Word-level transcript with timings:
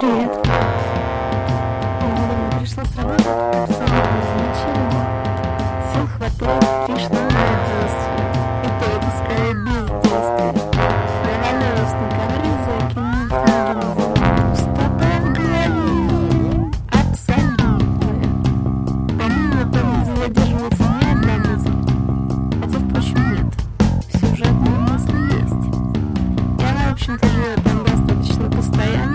Привет. 0.00 0.32
Я 2.00 2.58
пришла 2.58 2.84
с 2.86 2.96
работы, 2.96 3.22
персональное 3.66 4.16
назначение. 4.16 5.04
Сил 5.92 6.06
хватает, 6.16 6.64
пришла 6.86 7.20
на 7.20 7.28
действие. 7.68 8.24
Это 8.64 8.84
я 8.88 8.98
пускаю 9.04 9.52
бездействие. 9.62 10.52
Проваливаюсь 11.22 11.96
на 12.00 12.06
ковре. 12.16 12.52
Пустота 14.48 15.10
в 15.20 15.22
голове 15.34 15.68
абсолютная. 16.88 18.28
Помимо 19.18 19.62
памяти 19.70 20.12
задерживается 20.16 20.84
не 20.88 21.08
одна 21.12 21.34
мысль. 21.44 21.76
Хотя, 22.62 22.78
впрочем, 22.88 23.20
нет. 23.34 23.50
Все 24.08 24.26
же 24.34 24.44
есть. 25.34 25.64
И 26.58 26.64
она, 26.64 26.82
в 26.88 26.92
общем-то, 26.92 27.26
живет 27.28 27.60
там 27.64 27.78
достаточно 27.84 28.46
постоянно. 28.50 29.09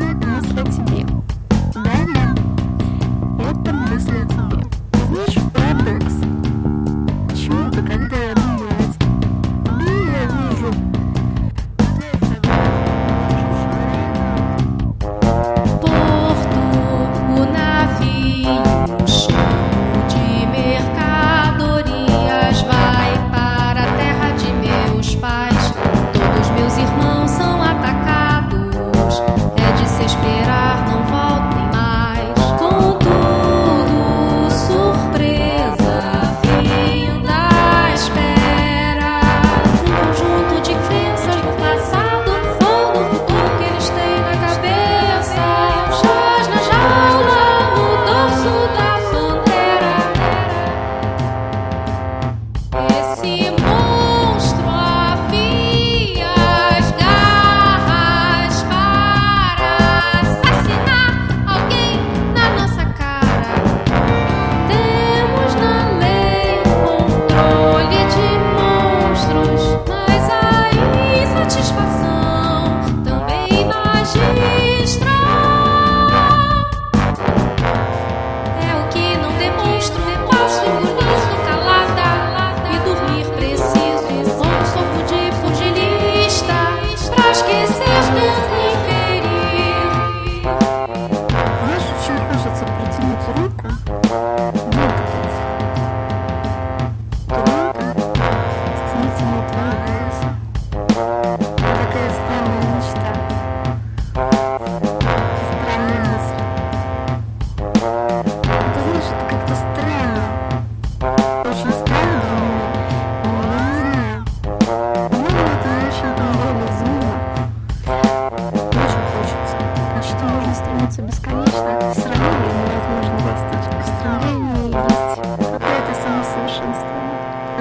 esperar, 30.05 30.87
não 30.87 31.03
vai. 31.03 31.14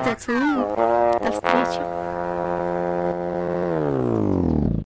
тебя 0.04 0.16
целую. 0.16 0.76
До 1.20 1.32
встречи. 1.32 2.13